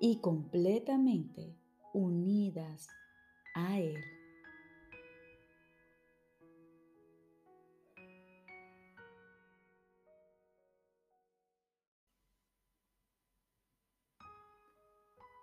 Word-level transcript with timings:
y 0.00 0.20
completamente 0.20 1.56
unidas 1.92 2.88
a 3.54 3.78
Él. 3.78 3.96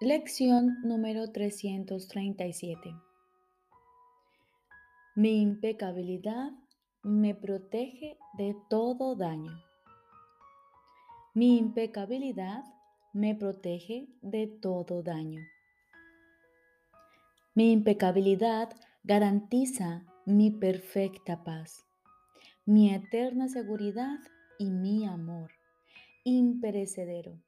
Lección 0.00 0.82
número 0.82 1.32
337. 1.32 2.94
Mi 5.14 5.40
impecabilidad 5.40 6.50
me 7.02 7.34
protege 7.34 8.18
de 8.36 8.54
todo 8.68 9.14
daño. 9.14 9.52
Mi 11.32 11.56
impecabilidad 11.56 12.64
me 13.14 13.36
protege 13.36 14.08
de 14.22 14.48
todo 14.48 15.04
daño. 15.04 15.40
Mi 17.54 17.70
impecabilidad 17.70 18.70
garantiza 19.04 20.04
mi 20.26 20.50
perfecta 20.50 21.44
paz, 21.44 21.86
mi 22.66 22.92
eterna 22.92 23.48
seguridad 23.48 24.18
y 24.58 24.70
mi 24.70 25.06
amor 25.06 25.52
imperecedero. 26.24 27.40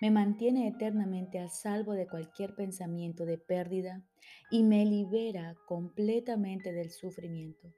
Me 0.00 0.12
mantiene 0.12 0.68
eternamente 0.68 1.40
a 1.40 1.48
salvo 1.48 1.94
de 1.94 2.06
cualquier 2.06 2.54
pensamiento 2.54 3.26
de 3.26 3.38
pérdida 3.38 4.04
y 4.52 4.62
me 4.62 4.86
libera 4.86 5.56
completamente 5.66 6.72
del 6.72 6.92
sufrimiento. 6.92 7.74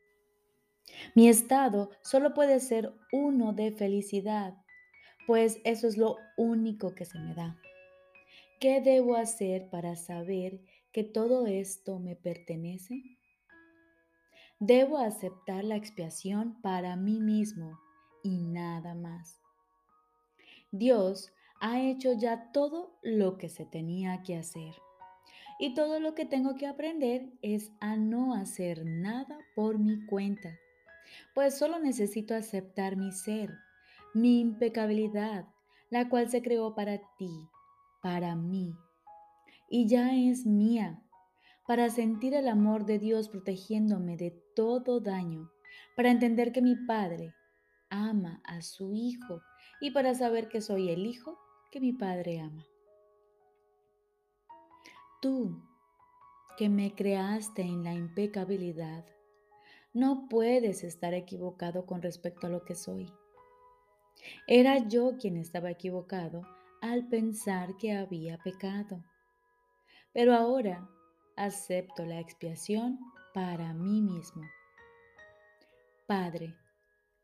Mi 1.14 1.28
estado 1.28 1.88
solo 2.02 2.34
puede 2.34 2.60
ser 2.60 2.92
uno 3.12 3.54
de 3.54 3.72
felicidad 3.72 4.54
pues 5.26 5.61
eso 5.64 5.87
es 5.87 5.96
lo 5.96 6.17
único 6.37 6.94
que 6.94 7.05
se 7.05 7.19
me 7.19 7.34
da. 7.34 7.56
¿Qué 8.61 8.81
debo 8.81 9.17
hacer 9.17 9.70
para 9.70 9.96
saber 9.96 10.61
que 10.93 11.05
todo 11.05 11.46
esto 11.46 11.99
me 11.99 12.17
pertenece? 12.17 13.02
Debo 14.58 14.99
aceptar 14.99 15.64
la 15.64 15.76
expiación 15.76 16.61
para 16.61 16.94
mí 16.96 17.20
mismo 17.20 17.78
y 18.22 18.43
nada 18.43 18.94
más. 18.94 19.40
Dios 20.70 21.32
ha 21.61 21.81
hecho 21.81 22.12
ya 22.12 22.52
todo 22.52 22.99
lo 23.02 23.38
que 23.38 23.49
se 23.49 23.64
tenía 23.64 24.23
que 24.23 24.37
hacer. 24.37 24.75
Y 25.58 25.75
todo 25.75 26.00
lo 26.00 26.14
que 26.14 26.25
tengo 26.25 26.55
que 26.56 26.66
aprender 26.66 27.32
es 27.43 27.70
a 27.81 27.96
no 27.96 28.34
hacer 28.34 28.84
nada 28.87 29.38
por 29.55 29.78
mi 29.78 30.06
cuenta, 30.06 30.58
pues 31.34 31.58
solo 31.58 31.78
necesito 31.78 32.34
aceptar 32.34 32.96
mi 32.96 33.12
ser, 33.12 33.50
mi 34.14 34.40
impecabilidad, 34.40 35.46
la 35.90 36.08
cual 36.08 36.28
se 36.28 36.42
creó 36.42 36.74
para 36.74 36.98
ti, 37.18 37.48
para 38.02 38.34
mí, 38.36 38.74
y 39.68 39.86
ya 39.86 40.14
es 40.14 40.46
mía, 40.46 41.02
para 41.66 41.90
sentir 41.90 42.34
el 42.34 42.48
amor 42.48 42.84
de 42.84 42.98
Dios 42.98 43.28
protegiéndome 43.28 44.16
de 44.16 44.32
todo 44.56 45.00
daño, 45.00 45.50
para 45.96 46.10
entender 46.10 46.52
que 46.52 46.62
mi 46.62 46.74
Padre 46.74 47.34
ama 47.88 48.40
a 48.44 48.62
su 48.62 48.94
Hijo 48.94 49.42
y 49.80 49.92
para 49.92 50.14
saber 50.14 50.48
que 50.48 50.60
soy 50.60 50.90
el 50.90 51.06
Hijo 51.06 51.38
que 51.70 51.80
mi 51.80 51.92
Padre 51.92 52.40
ama. 52.40 52.66
Tú, 55.22 55.62
que 56.56 56.68
me 56.68 56.94
creaste 56.94 57.62
en 57.62 57.84
la 57.84 57.94
impecabilidad, 57.94 59.04
no 59.92 60.28
puedes 60.28 60.82
estar 60.82 61.14
equivocado 61.14 61.86
con 61.86 62.02
respecto 62.02 62.46
a 62.46 62.50
lo 62.50 62.64
que 62.64 62.74
soy. 62.74 63.12
Era 64.46 64.78
yo 64.88 65.17
quien 65.19 65.37
estaba 65.37 65.70
equivocado 65.70 66.46
al 66.81 67.08
pensar 67.08 67.76
que 67.76 67.93
había 67.93 68.38
pecado. 68.38 69.05
Pero 70.12 70.34
ahora 70.34 70.88
acepto 71.37 72.05
la 72.05 72.20
expiación 72.20 72.99
para 73.32 73.72
mí 73.75 74.00
mismo. 74.02 74.43
Padre, 76.06 76.56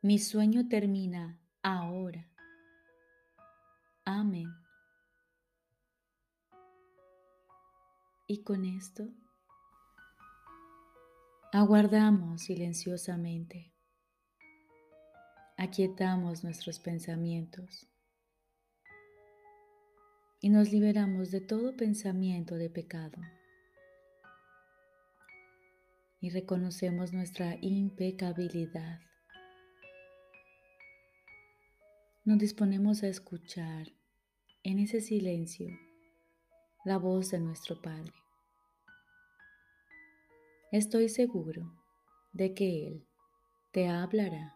mi 0.02 0.18
sueño 0.18 0.68
termina 0.68 1.40
ahora. 1.62 2.28
Amén. 4.04 4.48
Y 8.28 8.42
con 8.42 8.64
esto 8.64 9.08
aguardamos 11.52 12.42
silenciosamente. 12.42 13.75
Aquietamos 15.66 16.44
nuestros 16.44 16.78
pensamientos 16.78 17.88
y 20.40 20.48
nos 20.48 20.70
liberamos 20.70 21.32
de 21.32 21.40
todo 21.40 21.76
pensamiento 21.76 22.54
de 22.54 22.70
pecado. 22.70 23.20
Y 26.20 26.30
reconocemos 26.30 27.12
nuestra 27.12 27.56
impecabilidad. 27.60 29.00
Nos 32.24 32.38
disponemos 32.38 33.02
a 33.02 33.08
escuchar 33.08 33.88
en 34.62 34.78
ese 34.78 35.00
silencio 35.00 35.66
la 36.84 36.96
voz 36.96 37.32
de 37.32 37.40
nuestro 37.40 37.82
Padre. 37.82 38.14
Estoy 40.70 41.08
seguro 41.08 41.68
de 42.32 42.54
que 42.54 42.86
Él 42.86 43.04
te 43.72 43.88
hablará 43.88 44.55